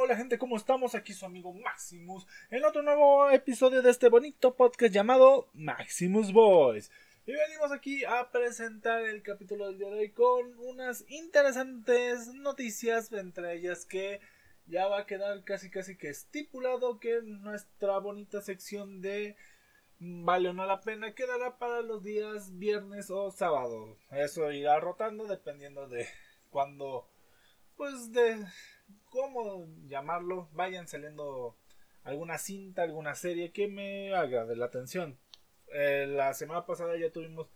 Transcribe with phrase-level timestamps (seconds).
[0.00, 0.94] hola gente, ¿cómo estamos?
[0.94, 6.90] Aquí su amigo Maximus en otro nuevo episodio de este bonito podcast llamado Maximus Boys.
[7.26, 13.12] Y venimos aquí a presentar el capítulo del día de hoy con unas interesantes noticias,
[13.12, 14.20] entre ellas que
[14.68, 19.36] ya va a quedar casi casi que estipulado que nuestra bonita sección de
[20.00, 23.98] Vale o no la pena quedará para los días viernes o sábado.
[24.12, 26.08] Eso irá rotando dependiendo de
[26.48, 27.06] cuando
[27.76, 28.46] pues de
[29.10, 31.56] cómo llamarlo, vayan saliendo
[32.04, 35.18] alguna cinta, alguna serie que me haga de la atención.
[35.72, 37.48] Eh, la semana pasada ya tuvimos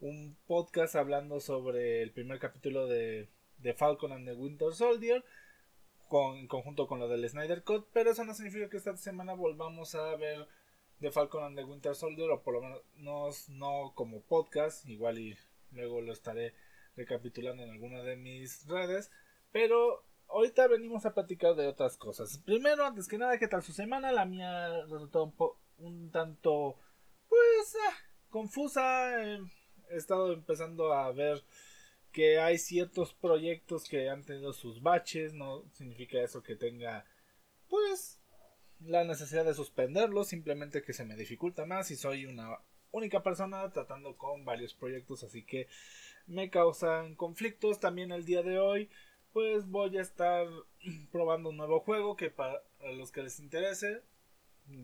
[0.00, 3.28] un podcast hablando sobre el primer capítulo de,
[3.58, 5.24] de Falcon and the Winter Soldier
[6.08, 9.34] con, en conjunto con lo del Snyder Cut, pero eso no significa que esta semana
[9.34, 10.46] volvamos a ver
[11.00, 15.36] de Falcon and the Winter Soldier o por lo menos no como podcast, igual y
[15.72, 16.54] luego lo estaré
[16.96, 19.10] recapitulando en alguna de mis redes.
[19.52, 22.38] Pero ahorita venimos a platicar de otras cosas.
[22.38, 24.10] Primero, antes que nada, ¿qué tal su semana?
[24.10, 25.34] La mía resultó un,
[25.78, 26.76] un tanto,
[27.28, 27.94] pues, ah,
[28.30, 29.16] confusa.
[29.90, 31.44] He estado empezando a ver
[32.10, 35.34] que hay ciertos proyectos que han tenido sus baches.
[35.34, 37.06] No significa eso que tenga,
[37.68, 38.20] pues,
[38.80, 40.28] la necesidad de suspenderlos.
[40.28, 42.58] Simplemente que se me dificulta más y soy una
[42.90, 45.22] única persona tratando con varios proyectos.
[45.22, 45.68] Así que
[46.26, 48.90] me causan conflictos también el día de hoy
[49.34, 50.46] pues voy a estar
[51.12, 52.62] probando un nuevo juego que para
[52.96, 54.00] los que les interese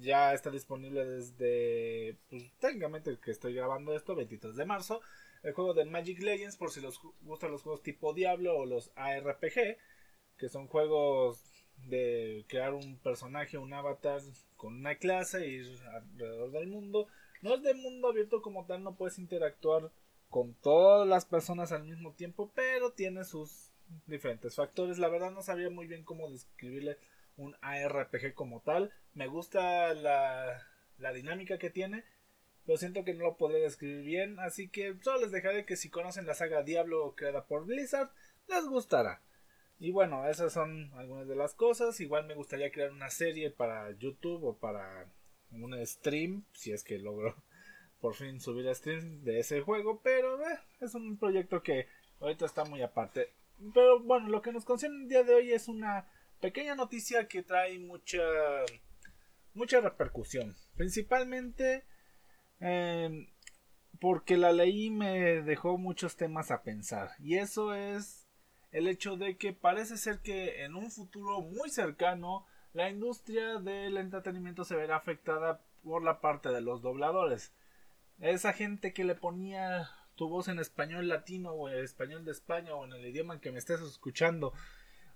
[0.00, 5.00] ya está disponible desde pues, técnicamente que estoy grabando esto 23 de marzo
[5.44, 8.90] el juego de Magic Legends por si les gustan los juegos tipo Diablo o los
[8.96, 9.78] ARPG
[10.36, 11.42] que son juegos
[11.86, 14.20] de crear un personaje un avatar
[14.56, 17.06] con una clase y ir alrededor del mundo.
[17.40, 19.90] No es de mundo abierto como tal no puedes interactuar
[20.28, 23.69] con todas las personas al mismo tiempo pero tiene sus
[24.06, 24.98] diferentes factores.
[24.98, 26.98] La verdad no sabía muy bien cómo describirle
[27.36, 28.92] un ARPG como tal.
[29.14, 30.66] Me gusta la,
[30.98, 32.04] la dinámica que tiene,
[32.66, 34.38] pero siento que no lo podré describir bien.
[34.40, 38.10] Así que solo les dejaré que si conocen la saga Diablo creada por Blizzard,
[38.48, 39.22] les gustará.
[39.78, 41.98] Y bueno, esas son algunas de las cosas.
[42.00, 45.10] Igual me gustaría crear una serie para YouTube o para
[45.50, 47.34] un stream, si es que logro
[48.00, 50.00] por fin subir a stream de ese juego.
[50.02, 51.86] Pero eh, es un proyecto que
[52.20, 53.32] ahorita está muy aparte.
[53.74, 56.06] Pero bueno, lo que nos concierne el día de hoy es una
[56.40, 58.22] pequeña noticia que trae mucha
[59.54, 60.56] mucha repercusión.
[60.76, 61.84] Principalmente
[62.60, 63.28] em,
[64.00, 67.10] porque la ley me dejó muchos temas a pensar.
[67.18, 68.26] Y eso es
[68.72, 73.96] el hecho de que parece ser que en un futuro muy cercano la industria del
[73.96, 77.52] entretenimiento se verá afectada por la parte de los dobladores.
[78.20, 79.88] Esa gente que le ponía
[80.20, 83.40] tu voz en español latino o en español de España o en el idioma en
[83.40, 84.52] que me estés escuchando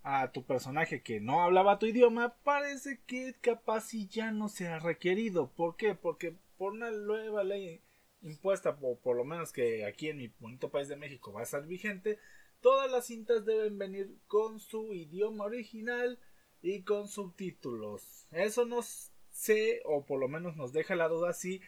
[0.02, 4.66] a tu personaje que no hablaba tu idioma, parece que capaz y ya no se
[4.66, 5.50] ha requerido.
[5.50, 5.94] ¿Por qué?
[5.94, 7.82] Porque por una nueva ley
[8.22, 11.44] impuesta, o por lo menos que aquí en mi bonito país de México va a
[11.44, 12.18] estar vigente,
[12.62, 16.18] todas las cintas deben venir con su idioma original
[16.62, 18.26] y con subtítulos.
[18.32, 18.80] Eso no
[19.28, 21.60] sé, o por lo menos nos deja la duda si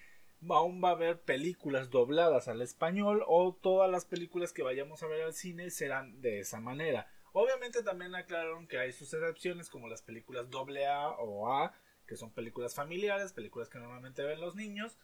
[0.48, 5.06] aún va a haber películas dobladas al español o todas las películas que vayamos a
[5.06, 7.08] ver al cine serán de esa manera.
[7.32, 11.74] Obviamente también aclararon que hay sus excepciones como las películas AA o A,
[12.06, 14.96] que son películas familiares, películas que normalmente ven los niños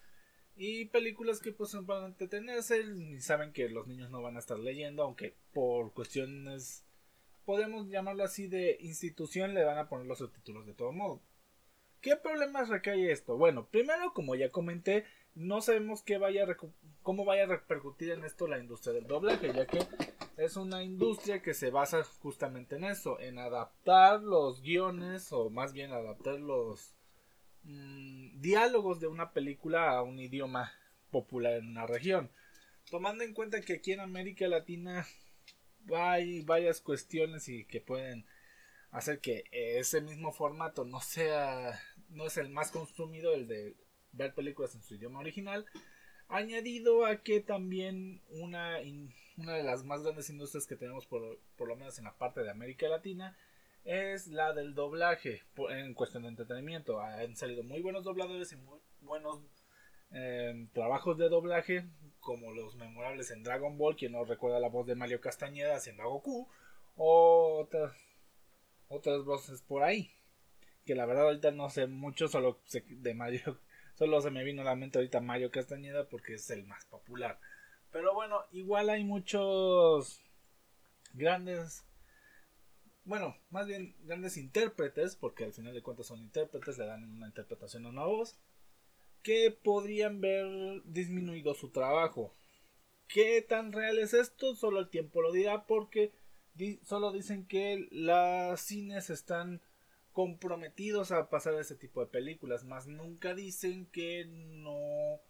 [0.55, 4.39] y películas que pues van a entretenerse y saben que los niños no van a
[4.39, 6.85] estar leyendo, aunque por cuestiones
[7.45, 11.23] podemos llamarlo así de institución le van a poner los subtítulos de todo modo.
[12.01, 13.37] ¿Qué problemas recae esto?
[13.37, 15.05] Bueno, primero, como ya comenté,
[15.35, 16.47] no sabemos qué vaya
[17.03, 19.87] cómo vaya a repercutir en esto la industria del doblaje, ya que
[20.37, 25.73] es una industria que se basa justamente en eso, en adaptar los guiones o más
[25.73, 26.95] bien adaptar los
[27.65, 30.73] mm, diálogos de una película a un idioma
[31.11, 32.31] popular en una región.
[32.91, 35.07] Tomando en cuenta que aquí en América Latina
[35.95, 38.27] hay varias cuestiones y que pueden
[38.91, 41.81] hacer que ese mismo formato no sea
[42.11, 43.75] no es el más consumido el de
[44.13, 45.67] ver películas en su idioma original,
[46.29, 48.79] añadido a que también una,
[49.37, 52.43] una de las más grandes industrias que tenemos por, por, lo menos en la parte
[52.43, 53.37] de América Latina
[53.85, 57.01] es la del doblaje en cuestión de entretenimiento.
[57.01, 59.41] Han salido muy buenos dobladores y muy buenos
[60.11, 61.85] em, trabajos de doblaje
[62.21, 66.05] como los memorables en Dragon Ball, quien no recuerda la voz de Mario Castañeda haciendo
[66.05, 66.49] a Goku,
[66.97, 67.93] o otras,
[68.89, 70.13] otras voces por ahí.
[70.87, 73.59] Que la verdad ahorita no sé mucho, solo de Mario
[74.03, 77.39] Solo se me vino a la mente ahorita Mario Castañeda porque es el más popular.
[77.93, 80.21] Pero bueno, igual hay muchos
[81.13, 81.85] grandes
[83.05, 87.29] bueno, más bien grandes intérpretes, porque al final de cuentas son intérpretes, le dan una
[87.29, 88.37] interpretación a una voz,
[89.23, 92.35] que podrían ver disminuido su trabajo.
[93.07, 94.57] ¿Qué tan real es esto?
[94.57, 96.11] Solo el tiempo lo dirá porque
[96.83, 99.61] solo dicen que las cines están
[100.13, 105.21] comprometidos a pasar ese tipo de películas, más nunca dicen que no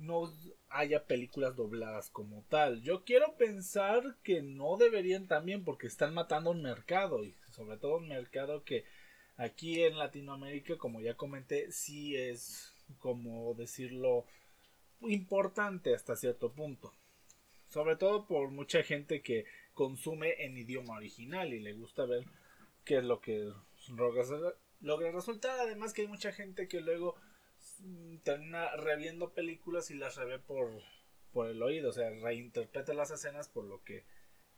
[0.00, 0.32] no
[0.70, 2.82] haya películas dobladas como tal.
[2.82, 7.98] Yo quiero pensar que no deberían también porque están matando un mercado y sobre todo
[7.98, 8.84] un mercado que
[9.36, 14.24] aquí en Latinoamérica, como ya comenté, sí es como decirlo
[15.02, 16.94] importante hasta cierto punto.
[17.68, 22.24] Sobre todo por mucha gente que consume en idioma original y le gusta ver
[22.84, 23.52] qué es lo que
[23.90, 25.58] logra resultar.
[25.60, 27.16] Además que hay mucha gente que luego
[27.80, 30.70] mm, termina reviendo películas y las revé por,
[31.32, 34.04] por el oído, o sea, reinterpreta las escenas por lo que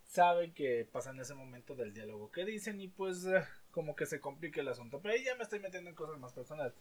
[0.05, 4.06] sabe que pasa en ese momento del diálogo que dicen y pues eh, como que
[4.06, 5.00] se complica el asunto.
[5.00, 6.75] Pero ahí ya me estoy metiendo en cosas más personales.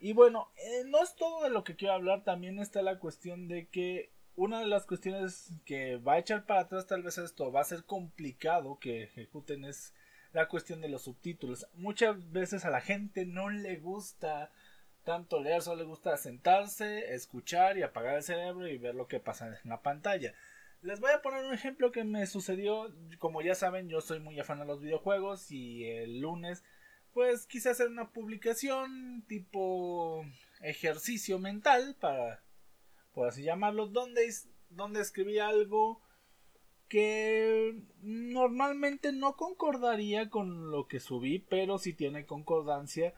[0.00, 3.48] Y bueno, eh, no es todo de lo que quiero hablar, también está la cuestión
[3.48, 7.52] de que una de las cuestiones que va a echar para atrás tal vez esto
[7.52, 9.94] va a ser complicado que ejecuten es
[10.32, 11.66] la cuestión de los subtítulos.
[11.74, 14.50] Muchas veces a la gente no le gusta
[15.04, 19.20] tanto leer, solo le gusta sentarse, escuchar y apagar el cerebro y ver lo que
[19.20, 20.34] pasa en la pantalla.
[20.82, 22.94] Les voy a poner un ejemplo que me sucedió.
[23.18, 26.62] Como ya saben, yo soy muy afán de los videojuegos y el lunes
[27.12, 30.24] pues quise hacer una publicación tipo
[30.60, 32.42] ejercicio mental para
[33.14, 34.32] por así llamarlo donde
[34.68, 36.00] donde escribí algo
[36.90, 43.14] que normalmente no concordaría con lo que subí, pero sí tiene concordancia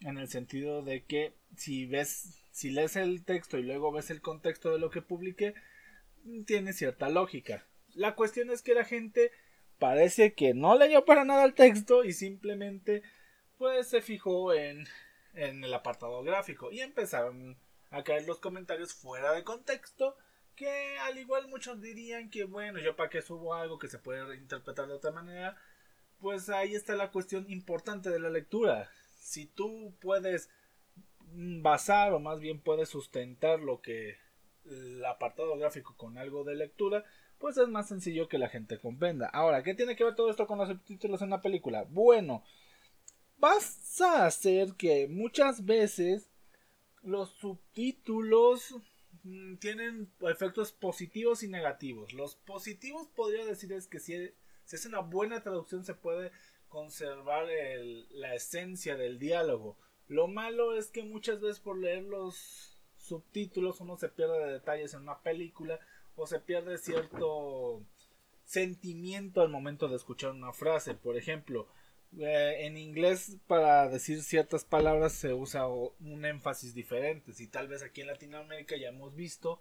[0.00, 4.20] en el sentido de que si ves, si lees el texto y luego ves el
[4.20, 5.54] contexto de lo que publiqué,
[6.44, 7.64] tiene cierta lógica.
[7.94, 9.30] La cuestión es que la gente
[9.78, 13.02] parece que no leyó para nada el texto y simplemente
[13.58, 14.88] pues se fijó en,
[15.34, 17.56] en el apartado gráfico y empezaron
[17.90, 20.16] a caer los comentarios fuera de contexto
[20.54, 24.36] que al igual muchos dirían que bueno, yo para qué subo algo que se puede
[24.36, 25.56] interpretar de otra manera,
[26.20, 28.90] pues ahí está la cuestión importante de la lectura.
[29.16, 30.50] Si tú puedes
[31.32, 34.16] basar o más bien puedes sustentar lo que
[34.66, 37.04] el apartado gráfico con algo de lectura,
[37.38, 39.28] pues es más sencillo que la gente comprenda.
[39.28, 41.84] Ahora, ¿qué tiene que ver todo esto con los subtítulos en la película?
[41.88, 42.44] Bueno,
[43.40, 46.30] pasa a hacer que muchas veces
[47.02, 48.93] los subtítulos Mm,
[49.58, 52.12] tienen efectos positivos y negativos.
[52.12, 54.14] Los positivos podría decir es que si,
[54.64, 56.30] si es una buena traducción se puede
[56.68, 57.46] conservar
[58.10, 59.78] la esencia del diálogo.
[60.08, 64.94] Lo malo es que muchas veces por leer los subtítulos uno se pierde de detalles
[64.94, 65.78] en una película
[66.16, 67.82] o se pierde cierto
[68.44, 70.94] sentimiento al momento de escuchar una frase.
[70.94, 71.68] Por ejemplo,
[72.18, 77.82] eh, en inglés para decir ciertas palabras se usa un énfasis diferente y tal vez
[77.82, 79.60] aquí en Latinoamérica ya hemos visto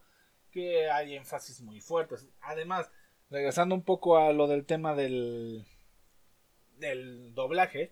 [0.52, 2.28] que hay énfasis muy fuertes.
[2.42, 2.92] Además,
[3.30, 5.66] regresando un poco a lo del tema del,
[6.78, 7.92] del doblaje,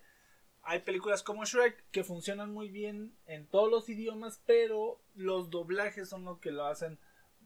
[0.63, 6.08] hay películas como Shrek que funcionan muy bien en todos los idiomas, pero los doblajes
[6.08, 7.00] son lo que lo hacen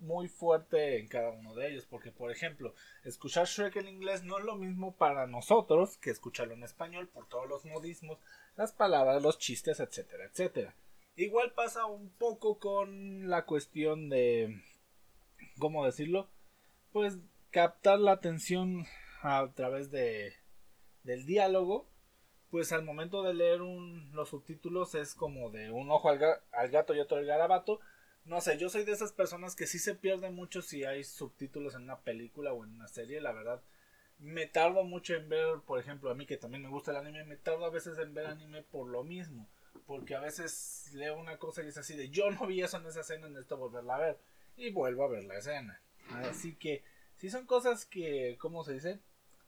[0.06, 1.86] muy fuerte en cada uno de ellos.
[1.86, 2.74] Porque, por ejemplo,
[3.04, 7.28] escuchar Shrek en inglés no es lo mismo para nosotros que escucharlo en español por
[7.28, 8.20] todos los modismos,
[8.56, 10.76] las palabras, los chistes, etcétera, etcétera.
[11.16, 14.62] Igual pasa un poco con la cuestión de,
[15.60, 16.30] ¿cómo decirlo?
[16.92, 17.18] Pues
[17.52, 18.86] captar la atención
[19.22, 20.34] a través de
[21.04, 21.88] del diálogo
[22.56, 26.22] pues al momento de leer un, los subtítulos es como de un ojo al,
[26.54, 27.82] al gato y otro al garabato
[28.26, 31.76] no sé, yo soy de esas personas que sí se pierde mucho si hay subtítulos
[31.76, 33.62] en una película o en una serie, la verdad.
[34.18, 37.24] Me tardo mucho en ver, por ejemplo, a mí que también me gusta el anime,
[37.24, 39.48] me tardo a veces en ver anime por lo mismo.
[39.86, 42.88] Porque a veces leo una cosa y es así de yo no vi eso en
[42.88, 44.18] esa escena, necesito volverla a ver.
[44.58, 45.80] Y vuelvo a ver la escena.
[46.10, 46.84] Así que,
[47.18, 49.00] si son cosas que, ¿cómo se dice?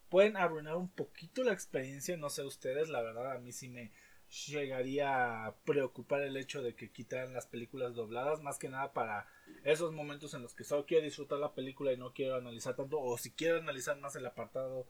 [0.09, 3.91] Pueden arruinar un poquito la experiencia, no sé ustedes, la verdad a mí sí me,
[4.29, 9.27] llegaría a preocupar el hecho de que quitaran las películas dobladas, más que nada para
[9.63, 12.99] esos momentos en los que solo quiero disfrutar la película y no quiero analizar tanto,
[12.99, 14.87] o si quiero analizar más el apartado,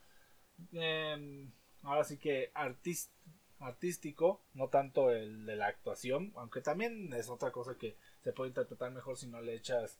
[0.73, 1.51] em,
[1.83, 2.51] ahora sí que
[3.59, 8.49] artístico, no tanto el de la actuación, aunque también es otra cosa que se puede
[8.49, 9.99] interpretar mejor si no le echas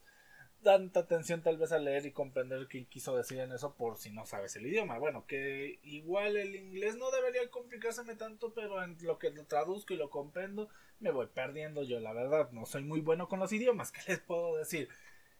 [0.67, 4.09] tanta atención tal vez a leer y comprender qué quiso decir en eso por si
[4.09, 4.99] no sabes el idioma.
[4.99, 9.93] Bueno, que igual el inglés no debería complicárseme tanto, pero en lo que lo traduzco
[9.93, 10.67] y lo comprendo
[10.99, 12.51] me voy perdiendo yo, la verdad.
[12.51, 14.89] No soy muy bueno con los idiomas, ¿qué les puedo decir?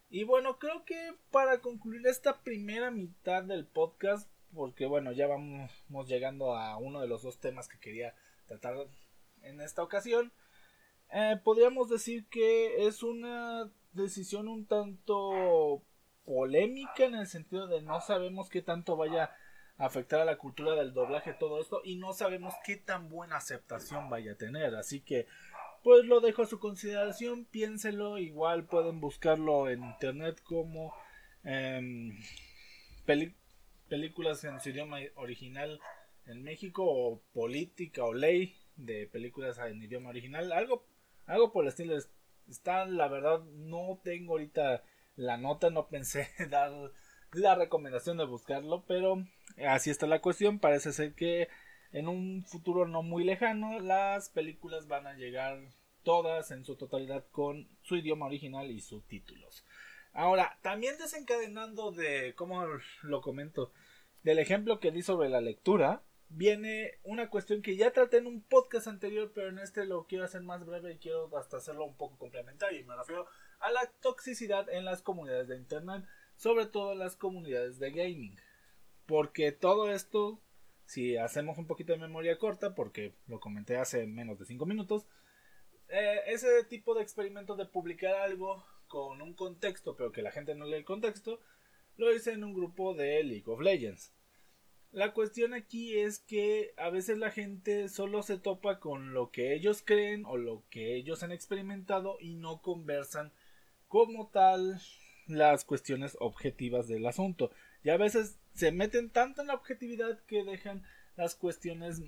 [0.10, 6.07] Y bueno, creo que para concluir esta primera mitad del podcast, porque bueno, ya vamos
[6.07, 8.15] llegando a uno de los dos temas que quería
[8.46, 8.77] tratar
[9.41, 10.31] en esta ocasión.
[11.12, 15.84] Eh, podríamos decir que es una decisión un tanto
[16.25, 19.32] polémica en el sentido de no sabemos qué tanto vaya
[19.77, 23.38] a afectar a la cultura del doblaje todo esto y no sabemos qué tan buena
[23.38, 24.75] aceptación vaya a tener.
[24.75, 25.27] Así que
[25.84, 30.94] pues lo dejo a su consideración piénselo igual pueden buscarlo en internet como
[31.44, 32.18] em,
[33.88, 35.80] películas en su idioma original
[36.25, 40.86] en México o política o ley de películas en idioma original algo
[41.25, 41.98] algo por el estilo
[42.50, 44.84] está la verdad no tengo ahorita
[45.16, 46.72] la nota no pensé dar
[47.34, 49.24] la recomendación de buscarlo pero
[49.66, 50.60] así está la cuestión.
[50.60, 51.48] Parece ser que
[51.92, 55.60] en un futuro no muy lejano las películas van a llegar
[56.04, 59.66] todas en su totalidad con su idioma original y subtítulos.
[60.13, 62.66] Ahora también desencadenando de como
[63.04, 63.72] lo comento
[64.24, 68.41] del ejemplo que di sobre la lectura viene una cuestión que ya traté en un
[68.41, 71.96] podcast anterior, pero en este lo quiero hacer más breve y quiero hasta hacerlo un
[71.96, 72.79] poco complementario.
[72.79, 73.27] Y me refiero
[73.60, 76.05] a la toxicidad en las comunidades de Internet,
[76.36, 78.38] sobre todo en las comunidades de gaming.
[79.05, 80.41] Porque todo esto,
[80.86, 85.07] si hacemos un poquito de memoria corta, porque lo comenté hace menos de 5 minutos,
[85.89, 90.55] eh, ese tipo de experimento de publicar algo con un contexto, pero que la gente
[90.55, 91.41] no lee el contexto,
[91.96, 94.13] lo hice en un grupo de League of Legends.
[94.98, 99.54] La cuestión aquí es que a veces la gente solo se topa con lo que
[99.54, 103.32] ellos creen o lo que ellos han experimentado y no conversan
[103.88, 104.82] como tal
[105.27, 107.51] las cuestiones objetivas del asunto.
[107.84, 110.84] Y a veces se meten tanto en la objetividad que dejan
[111.16, 112.01] las cuestiones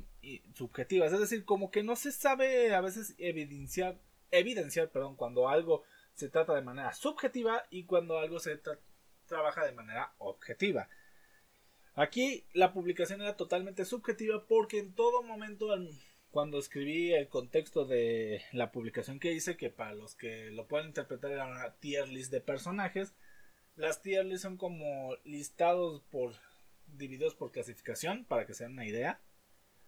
[0.55, 1.13] subjetivas.
[1.13, 3.99] Es decir, como que no se sabe a veces evidenciar,
[4.31, 5.83] evidenciar perdón, cuando algo
[6.15, 8.59] se trata de manera subjetiva y cuando algo se
[9.27, 10.89] trabaja de manera objetiva.
[11.99, 15.67] Aquí la publicación era totalmente subjetiva porque en todo momento
[16.31, 20.87] cuando escribí el contexto de la publicación que hice, que para los que lo pueden
[20.87, 23.13] interpretar era una tier list de personajes,
[23.75, 26.35] las tier list son como listados por
[26.87, 29.19] divididos por clasificación para que se den una idea.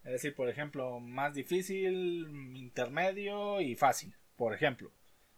[0.03, 2.27] Es decir, por ejemplo, más difícil,
[2.57, 4.91] intermedio y fácil, por ejemplo.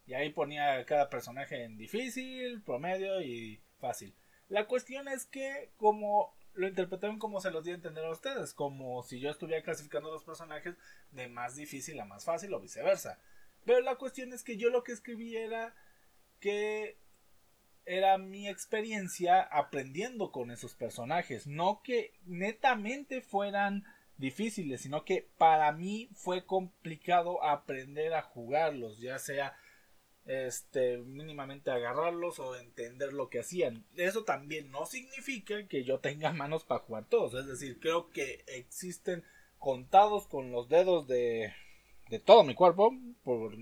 [0.08, 4.16] Y ahí ponía cada personaje en difícil, promedio y fácil.
[4.50, 8.54] La cuestión es que como lo interpretaron como se los di a entender a ustedes,
[8.54, 10.76] como si yo estuviera clasificando los personajes
[11.12, 13.20] de más difícil a más fácil o viceversa.
[13.66, 15.74] Pero la cuestión es que yo lo que escribí era
[16.40, 16.98] que
[17.86, 23.84] era mi experiencia aprendiendo con esos personajes, no que netamente fueran
[24.18, 29.56] difíciles, sino que para mí fue complicado aprender a jugarlos, ya sea
[30.26, 33.86] este mínimamente agarrarlos o entender lo que hacían.
[33.96, 38.44] Eso también no significa que yo tenga manos para jugar todos, es decir, creo que
[38.48, 39.24] existen
[39.60, 41.54] contados con los dedos de,
[42.10, 43.56] de todo mi cuerpo, por,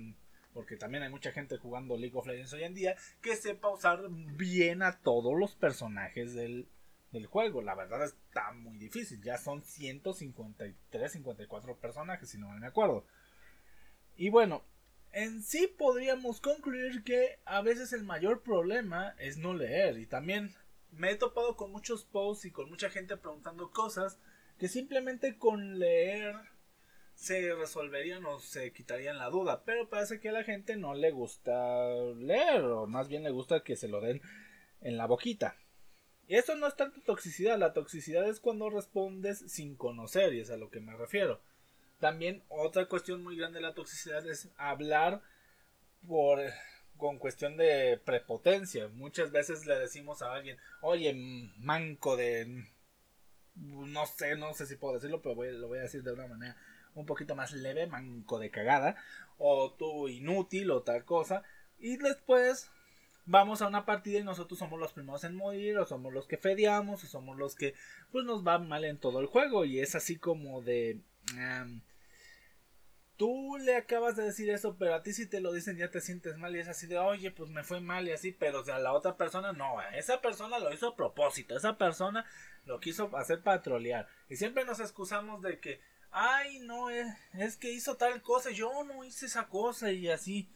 [0.54, 4.10] porque también hay mucha gente jugando League of Legends hoy en día que sepa usar
[4.10, 6.68] bien a todos los personajes del,
[7.12, 7.62] del juego.
[7.62, 13.06] La verdad está muy difícil, ya son 153, 54 personajes, si no me acuerdo.
[14.18, 14.64] Y bueno,
[15.14, 20.56] en sí podríamos concluir que a veces el mayor problema es no leer y también
[20.92, 24.20] me he topado con muchos posts y con mucha gente preguntando cosas
[24.58, 26.36] que simplemente con leer
[27.16, 31.12] se resolverían o se quitarían la duda, pero parece que a la gente no le
[31.12, 34.22] gusta leer o más bien le gusta que se lo den
[34.82, 35.56] en la boquita.
[36.28, 40.50] Y eso no es tanto toxicidad, la toxicidad es cuando respondes sin conocer y es
[40.50, 41.42] a lo que me refiero.
[42.02, 45.22] También otra cuestión muy grande de la toxicidad es hablar
[46.08, 46.42] por
[46.98, 48.88] con cuestión de prepotencia.
[48.88, 51.14] Muchas veces le decimos a alguien, oye,
[51.60, 52.66] manco de...
[53.54, 56.58] No sé, no sé si puedo decirlo, pero lo voy a decir de una manera
[56.96, 58.96] un poquito más leve, manco de cagada,
[59.38, 61.44] o tú inútil o tal cosa.
[61.78, 62.72] Y después
[63.26, 66.38] vamos a una partida y nosotros somos los primeros en morir, o somos los que
[66.38, 67.76] fedeamos, o somos los que
[68.12, 69.66] pues nos va mal en todo el juego.
[69.66, 71.00] Y es así como de
[73.22, 76.02] tú le acabas de decir eso, pero a ti si te lo dicen ya te
[76.02, 78.66] sientes mal y es así de, oye, pues me fue mal y así, pero o
[78.66, 82.26] sea, la otra persona no, esa persona lo hizo a propósito, esa persona
[82.66, 84.08] lo quiso hacer para trolear.
[84.28, 88.84] Y siempre nos excusamos de que, ay, no, es, es que hizo tal cosa, yo
[88.86, 90.50] no hice esa cosa y así,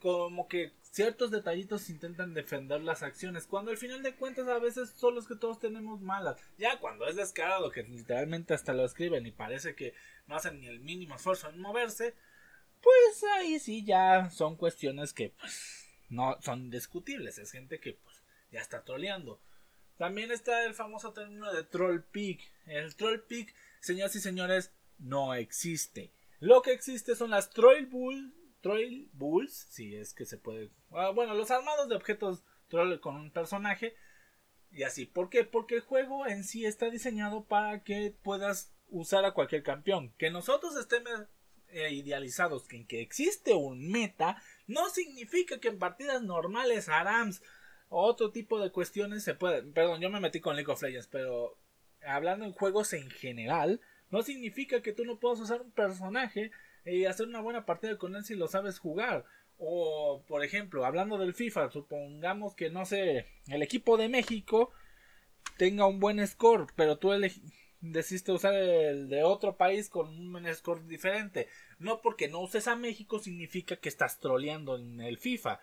[0.00, 4.90] como que ciertos detallitos intentan defender las acciones, cuando al final de cuentas a veces
[4.90, 6.36] son los que todos tenemos malas.
[6.58, 9.94] Ya cuando es descarado, que literalmente hasta lo escriben y parece que
[10.26, 12.14] no hacen ni el mínimo esfuerzo en moverse,
[12.80, 18.22] pues ahí sí ya son cuestiones que pues no son discutibles, es gente que pues
[18.50, 19.40] ya está troleando.
[19.96, 22.40] También está el famoso término de troll pick.
[22.64, 26.10] El troll pick, señoras y señores, no existe.
[26.40, 30.70] Lo que existe son las troll bull, troll bulls, si es que se puede.
[30.90, 33.94] Ah, bueno, los armados de objetos troll con un personaje
[34.70, 35.06] y así.
[35.06, 35.44] ¿Por qué?
[35.44, 40.14] Porque el juego en sí está diseñado para que puedas usar a cualquier campeón.
[40.18, 41.26] Que nosotros estemos
[41.68, 47.42] eh, idealizados en que existe un meta, no significa que en partidas normales ARAMS
[47.88, 49.72] otro tipo de cuestiones se pueden.
[49.72, 51.58] Perdón, yo me metí con League of Legends, pero
[52.04, 56.50] hablando en juegos en general, no significa que tú no puedas usar un personaje
[56.84, 59.24] y hacer una buena partida con él si lo sabes jugar.
[59.58, 64.72] O, por ejemplo, hablando del FIFA, supongamos que, no sé, el equipo de México
[65.58, 67.10] tenga un buen score, pero tú
[67.80, 71.48] decidiste usar el de otro país con un score diferente.
[71.78, 75.60] No porque no uses a México significa que estás troleando en el FIFA.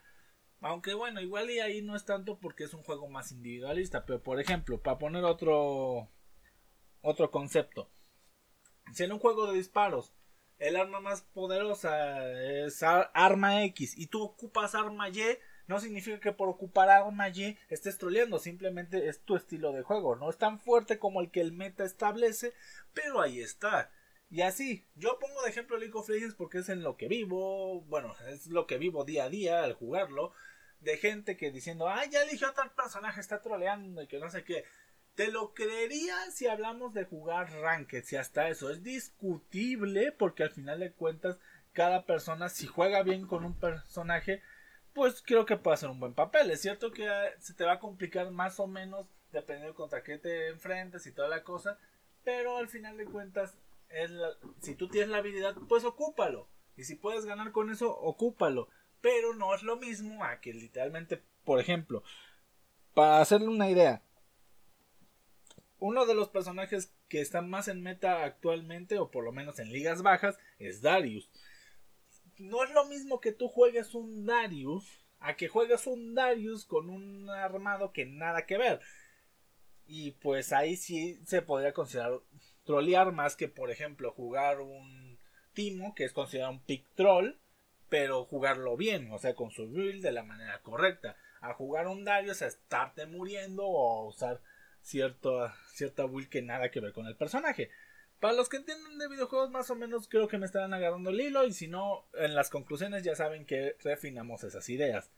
[0.61, 4.05] Aunque bueno, igual y ahí no es tanto porque es un juego más individualista.
[4.05, 6.09] Pero por ejemplo, para poner otro
[7.01, 7.89] otro concepto.
[8.93, 10.13] Si en un juego de disparos
[10.59, 12.31] el arma más poderosa
[12.65, 15.21] es arma X y tú ocupas arma Y,
[15.67, 20.15] no significa que por ocupar arma Y estés troleando, simplemente es tu estilo de juego.
[20.15, 22.53] No es tan fuerte como el que el meta establece,
[22.93, 23.91] pero ahí está.
[24.29, 27.81] Y así, yo pongo de ejemplo League of Legends porque es en lo que vivo,
[27.81, 30.33] bueno, es lo que vivo día a día al jugarlo,
[30.81, 34.43] de gente que diciendo, ah, ya eligió tal personaje, está troleando y que no sé
[34.43, 34.65] qué.
[35.17, 40.51] Te lo creería si hablamos de jugar Ranked, si hasta eso es discutible, porque al
[40.51, 41.39] final de cuentas,
[41.73, 44.43] cada persona, si juega bien con un personaje,
[44.93, 46.51] pues creo que puede hacer un buen papel.
[46.51, 50.19] Es cierto que ah, se te va a complicar más o menos dependiendo contra qué
[50.19, 51.79] te enfrentes y toda la cosa,
[52.23, 53.57] pero al final de cuentas,
[53.89, 54.11] es
[54.61, 56.47] si tú tienes la habilidad, pues ocúpalo.
[56.75, 58.69] Y si puedes ganar con eso, ocúpalo.
[59.01, 62.03] Pero no es lo mismo a que literalmente, por ejemplo,
[62.93, 64.03] para hacerle una idea,
[65.79, 69.71] uno de los personajes que está más en meta actualmente, o por lo menos en
[69.71, 71.29] ligas bajas, es Darius.
[72.37, 74.85] No es lo mismo que tú juegues un Darius
[75.19, 78.81] a que juegues un Darius con un armado que nada que ver.
[79.85, 82.19] Y pues ahí sí se podría considerar
[82.65, 85.17] trolear más que, por ejemplo, jugar un
[85.53, 87.31] Timo, que es considerado un pick troll,
[87.89, 91.17] pero jugarlo bien, o sea, con su build de la manera correcta.
[91.41, 94.41] A jugar un Darius a estarte muriendo o usar
[94.87, 97.69] cierta, cierta build que nada que ver con el personaje.
[98.19, 101.19] Para los que entienden de videojuegos, más o menos creo que me estarán agarrando el
[101.19, 101.45] hilo.
[101.45, 105.11] Y si no, en las conclusiones ya saben que refinamos esas ideas.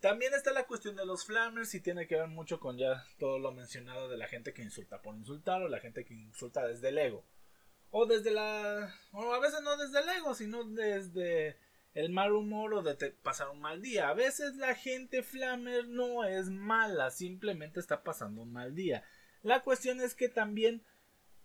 [0.00, 3.38] También está la cuestión de los flammers y tiene que ver mucho con ya todo
[3.38, 6.88] lo mencionado de la gente que insulta por insultar o la gente que insulta desde
[6.88, 7.24] el ego.
[7.90, 8.94] O desde la...
[9.12, 11.56] o a veces no desde el ego, sino desde
[11.94, 14.08] el mal humor o de pasar un mal día.
[14.08, 19.04] A veces la gente flamer no es mala, simplemente está pasando un mal día.
[19.42, 20.82] La cuestión es que también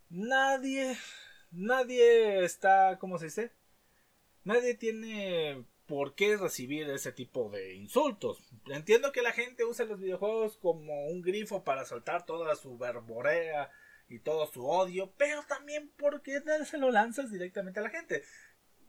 [0.10, 0.98] nadie,
[1.52, 3.52] nadie está, ¿cómo se dice?
[4.44, 8.38] Nadie tiene por qué recibir ese tipo de insultos.
[8.68, 13.70] Entiendo que la gente usa los videojuegos como un grifo para soltar toda su verborea
[14.10, 18.24] y todo su odio, pero también porque se lo lanzas directamente a la gente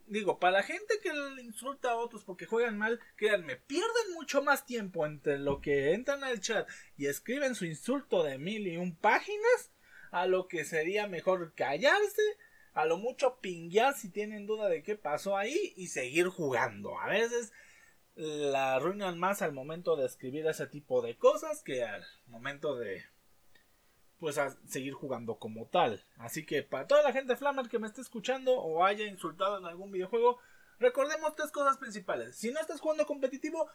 [0.08, 1.10] digo, para la gente que
[1.42, 6.24] insulta a otros porque juegan mal, créanme, pierden mucho más tiempo entre lo que entran
[6.24, 9.72] al chat y escriben su insulto de mil y un páginas,
[10.10, 12.22] a lo que sería mejor callarse,
[12.72, 16.98] a lo mucho pinguear si tienen duda de qué pasó ahí y seguir jugando.
[16.98, 17.52] A veces
[18.14, 23.04] la arruinan más al momento de escribir ese tipo de cosas que al momento de
[24.18, 26.04] pues a seguir jugando como tal.
[26.18, 29.66] Así que para toda la gente Flammer que me esté escuchando o haya insultado en
[29.66, 30.38] algún videojuego,
[30.78, 32.36] recordemos tres cosas principales.
[32.36, 33.68] Si no estás jugando competitivo,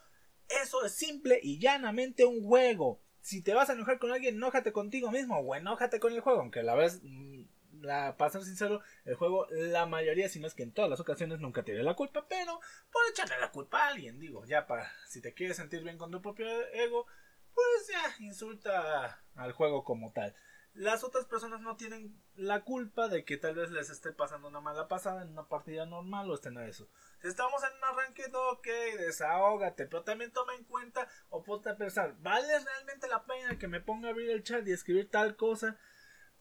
[0.62, 3.00] eso es simple y llanamente un juego.
[3.20, 6.40] Si te vas a enojar con alguien, enójate contigo mismo o enójate con el juego,
[6.40, 7.44] aunque la vez mm,
[7.84, 11.00] la, para ser sincero, el juego, la mayoría, si no es que en todas las
[11.00, 14.90] ocasiones, nunca tiene la culpa, pero por echarle la culpa a alguien, digo, ya para,
[15.06, 17.06] si te quieres sentir bien con tu propio ego,
[17.54, 20.34] pues ya, insulta al juego como tal.
[20.74, 24.60] Las otras personas no tienen la culpa de que tal vez les esté pasando una
[24.60, 26.88] mala pasada en una partida normal o estén a eso.
[27.22, 28.66] Si estamos en un arranque, ok,
[28.98, 33.68] desahógate, pero también toma en cuenta o ponte a pensar, ¿vale realmente la pena que
[33.68, 35.78] me ponga a abrir el chat y escribir tal cosa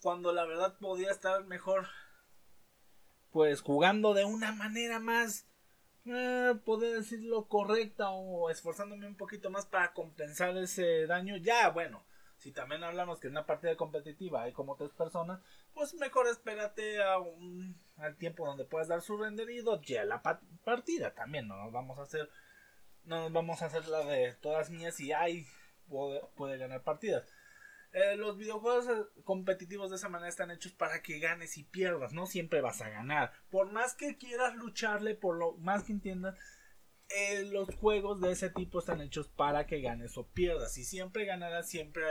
[0.01, 1.87] cuando la verdad podía estar mejor?
[3.29, 5.45] Pues jugando de una manera más
[6.05, 12.03] eh, poder decirlo correcta o esforzándome un poquito más para compensar ese daño, ya bueno,
[12.37, 15.39] si también hablamos que en una partida competitiva hay como tres personas,
[15.73, 20.21] pues mejor espérate a un, al tiempo donde puedas dar su renderido ya la
[20.63, 22.29] partida también, no nos vamos a hacer,
[23.05, 25.45] no nos vamos a hacer la de todas mías y hay
[25.87, 27.23] puede, puede ganar partidas.
[27.93, 32.11] Eh, los videojuegos eh, competitivos de esa manera están hechos para que ganes y pierdas,
[32.11, 33.31] no siempre vas a ganar.
[33.49, 36.35] Por más que quieras lucharle, por lo más que entiendas,
[37.09, 40.73] eh, los juegos de ese tipo están hechos para que ganes o pierdas.
[40.73, 42.03] Si siempre ganarás, siempre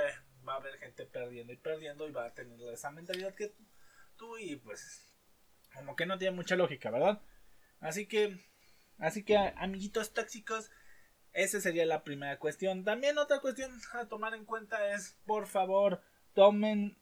[0.47, 3.53] va a haber gente perdiendo y perdiendo y va a tener esa mentalidad que
[4.17, 5.13] tú y pues
[5.75, 7.21] como que no tiene mucha lógica, ¿verdad?
[7.81, 8.39] Así que,
[8.99, 10.71] así que amiguitos tóxicos,
[11.33, 12.85] esa sería la primera cuestión.
[12.85, 16.03] También otra cuestión a tomar en cuenta es, por favor,
[16.35, 16.97] tomen,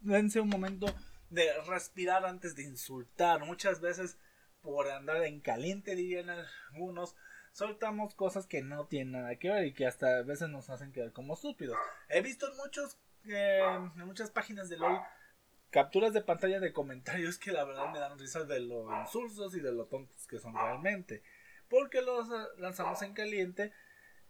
[0.00, 0.86] dense un momento
[1.30, 3.44] de respirar antes de insultar.
[3.44, 4.18] Muchas veces,
[4.60, 7.16] por andar en caliente, dirían algunos,
[7.52, 10.92] soltamos cosas que no tienen nada que ver y que hasta a veces nos hacen
[10.92, 11.76] quedar como estúpidos.
[12.08, 13.62] He visto en muchos, eh,
[13.96, 15.00] en muchas páginas de LOL
[15.74, 19.60] capturas de pantalla de comentarios que la verdad me dan risas de lo insulsos y
[19.60, 21.20] de lo tontos que son realmente
[21.74, 23.72] porque los eh, lanzamos en caliente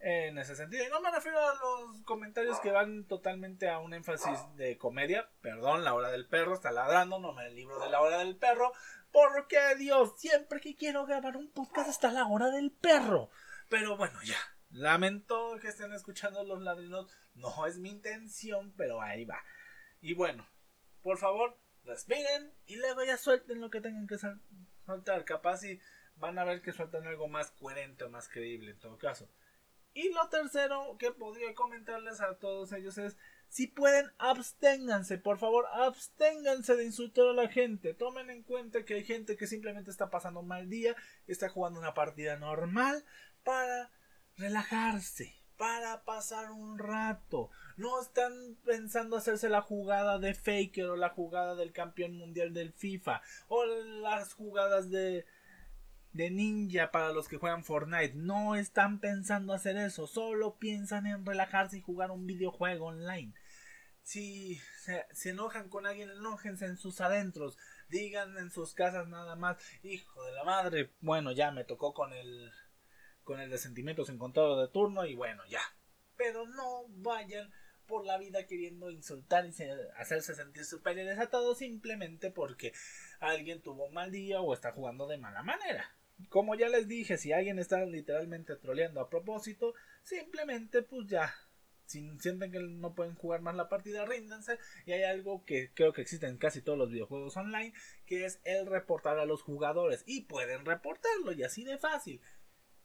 [0.00, 0.82] en ese sentido.
[0.84, 5.28] Y no me refiero a los comentarios que van totalmente a un énfasis de comedia.
[5.42, 8.72] Perdón, la hora del perro está ladrando, no me libro de la hora del perro.
[9.12, 13.28] Porque Dios, siempre que quiero grabar un podcast está la hora del perro.
[13.68, 14.38] Pero bueno, ya.
[14.70, 17.12] Lamento que estén escuchando los ladridos.
[17.34, 19.42] No es mi intención, pero ahí va.
[20.00, 20.48] Y bueno,
[21.02, 24.16] por favor, respiren y luego ya suelten lo que tengan que
[24.86, 25.24] soltar.
[25.26, 25.78] Capaz y
[26.16, 29.28] van a ver que sueltan algo más coherente o más creíble en todo caso.
[29.94, 33.16] Y lo tercero que podría comentarles a todos ellos es,
[33.48, 37.94] si pueden, absténganse, por favor, absténganse de insultar a la gente.
[37.94, 40.96] Tomen en cuenta que hay gente que simplemente está pasando un mal día,
[41.28, 43.04] está jugando una partida normal
[43.44, 43.92] para
[44.36, 47.50] relajarse, para pasar un rato.
[47.76, 52.72] No están pensando hacerse la jugada de Faker o la jugada del campeón mundial del
[52.72, 55.24] FIFA o las jugadas de
[56.14, 58.14] de ninja para los que juegan Fortnite.
[58.14, 63.34] No están pensando hacer eso, solo piensan en relajarse y jugar un videojuego online.
[64.02, 67.58] Si se, enojan con alguien, enójense en sus adentros.
[67.88, 72.12] Digan en sus casas nada más, hijo de la madre, bueno, ya me tocó con
[72.12, 72.50] el
[73.24, 75.62] con el de sentimientos encontrados de turno y bueno, ya.
[76.16, 77.50] Pero no vayan
[77.86, 79.54] por la vida queriendo insultar y
[79.96, 82.72] hacerse sentir superiores a todos simplemente porque
[83.20, 85.96] alguien tuvo un mal día o está jugando de mala manera.
[86.28, 91.34] Como ya les dije, si alguien está literalmente troleando a propósito, simplemente pues ya
[91.86, 94.58] si sienten que no pueden jugar más la partida, ríndanse.
[94.86, 97.72] Y hay algo que creo que existe en casi todos los videojuegos online,
[98.06, 100.02] que es el reportar a los jugadores.
[100.06, 102.20] Y pueden reportarlo, y así de fácil.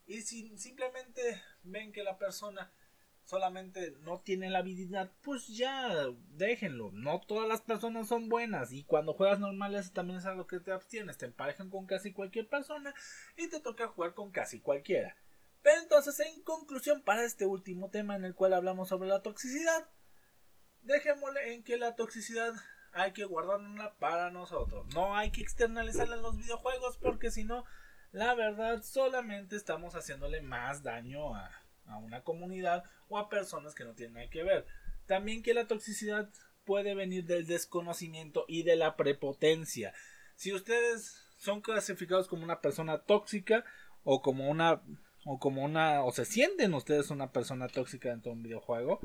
[0.05, 2.71] Y si simplemente ven que la persona
[3.29, 6.91] solamente no tiene la habilidad, pues ya déjenlo.
[6.91, 10.71] No todas las personas son buenas y cuando juegas normales también es algo que te
[10.71, 11.17] abstienes.
[11.17, 12.93] Te emparejan con casi cualquier persona
[13.37, 15.15] y te toca jugar con casi cualquiera.
[15.61, 19.87] Pero entonces, en conclusión, para este último tema en el cual hablamos sobre la toxicidad,
[20.81, 22.53] dejémosle en que la toxicidad
[22.93, 24.87] hay que guardarla para nosotros.
[24.95, 27.65] No hay que externalizarla en los videojuegos porque si no,
[28.11, 31.51] la verdad solamente estamos haciéndole más daño a,
[31.89, 34.65] a una comunidad o a personas que no tienen nada que ver.
[35.05, 36.29] También que la toxicidad
[36.65, 39.93] puede venir del desconocimiento y de la prepotencia.
[40.35, 43.63] Si ustedes son clasificados como una persona tóxica
[44.03, 44.81] o como una
[45.25, 48.99] o como una o se sienten ustedes una persona tóxica dentro de un videojuego,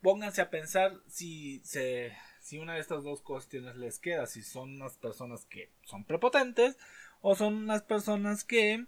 [0.00, 4.74] pónganse a pensar si se si una de estas dos cuestiones les queda, si son
[4.74, 6.76] unas personas que son prepotentes
[7.20, 8.86] o son unas personas que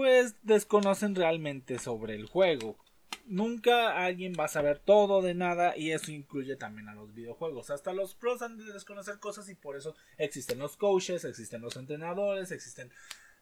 [0.00, 2.78] pues desconocen realmente sobre el juego.
[3.26, 7.68] Nunca alguien va a saber todo de nada y eso incluye también a los videojuegos.
[7.68, 11.76] Hasta los pros han de desconocer cosas y por eso existen los coaches, existen los
[11.76, 12.90] entrenadores, existen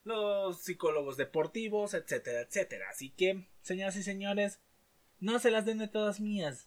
[0.02, 2.86] los psicólogos deportivos, etcétera, etcétera.
[2.90, 4.58] Así que, señoras y señores,
[5.20, 6.66] no se las den de todas mías.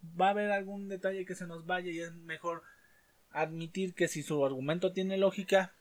[0.00, 2.62] Va a haber algún detalle que se nos vaya y es mejor
[3.30, 5.74] admitir que si su argumento tiene lógica,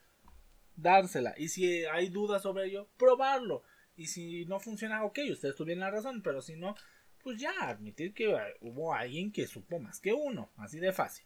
[0.75, 1.33] dársela.
[1.37, 3.63] Y si hay dudas sobre ello, probarlo.
[3.95, 6.75] Y si no funciona, ok, ustedes tuvieron la razón, pero si no,
[7.23, 11.25] pues ya admitir que hubo alguien que supo más que uno, así de fácil.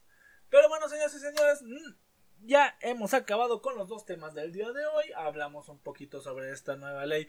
[0.50, 4.70] Pero bueno, señores y señores, mm, ya hemos acabado con los dos temas del día
[4.72, 5.06] de hoy.
[5.16, 7.26] Hablamos un poquito sobre esta nueva ley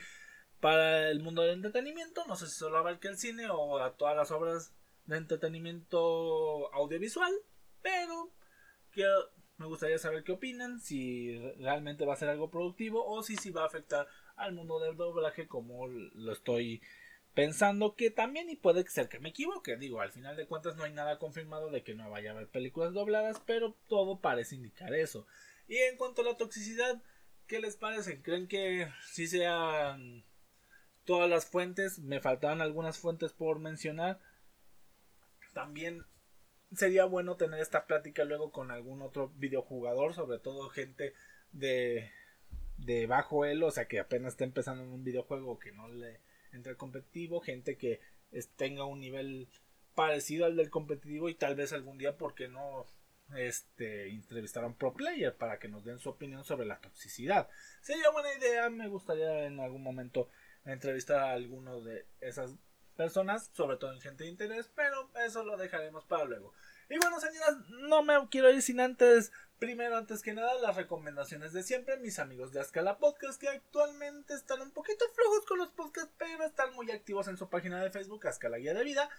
[0.60, 2.26] para el mundo del entretenimiento.
[2.28, 4.74] No sé si solo que el cine o a todas las obras
[5.06, 7.34] de entretenimiento audiovisual,
[7.82, 8.32] pero
[8.92, 13.36] quiero me gustaría saber qué opinan, si realmente va a ser algo productivo o si,
[13.36, 16.82] si va a afectar al mundo del doblaje como lo estoy
[17.34, 19.78] pensando que también y puede ser que me equivoque.
[19.78, 22.48] Digo, al final de cuentas no hay nada confirmado de que no vaya a haber
[22.48, 25.28] películas dobladas, pero todo parece indicar eso.
[25.68, 27.02] Y en cuanto a la toxicidad,
[27.46, 28.22] ¿qué les parece?
[28.22, 30.26] ¿Creen que si sean
[31.04, 32.00] todas las fuentes?
[32.00, 34.20] Me faltaban algunas fuentes por mencionar
[35.54, 36.06] también
[36.76, 41.14] sería bueno tener esta plática luego con algún otro videojugador, sobre todo gente
[41.52, 42.12] de,
[42.78, 46.20] de bajo elo, o sea que apenas está empezando en un videojuego que no le
[46.52, 48.02] entra el competitivo, gente que
[48.56, 49.48] tenga un nivel
[49.96, 52.86] parecido al del competitivo y tal vez algún día, porque no
[53.36, 57.50] este, entrevistar a un pro player para que nos den su opinión sobre la toxicidad?
[57.82, 60.30] Sería buena idea, me gustaría en algún momento
[60.66, 62.56] entrevistar a alguno de esas
[63.00, 66.52] personas, sobre todo en gente de interés, pero eso lo dejaremos para luego.
[66.90, 71.54] Y bueno, señoras, no me quiero ir sin antes, primero, antes que nada, las recomendaciones
[71.54, 71.96] de siempre.
[71.96, 76.44] Mis amigos de Ascala Podcast, que actualmente están un poquito flojos con los podcasts, pero
[76.44, 79.10] están muy activos en su página de Facebook, Ascala Guía de Vida.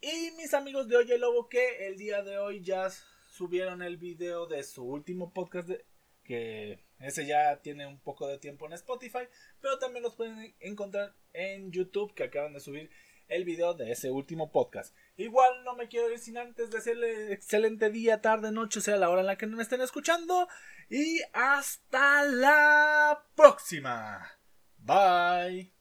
[0.00, 2.90] Y mis amigos de Oye Lobo, que el día de hoy ya
[3.32, 5.84] subieron el video de su último podcast, de,
[6.22, 9.28] que ese ya tiene un poco de tiempo en Spotify,
[9.60, 12.90] pero también los pueden encontrar en YouTube, que acaban de subir
[13.28, 14.94] el video de ese último podcast.
[15.16, 19.20] Igual no me quiero ir sin antes decirle excelente día, tarde, noche, sea la hora
[19.20, 20.48] en la que me estén escuchando.
[20.88, 24.38] Y hasta la próxima.
[24.78, 25.79] Bye.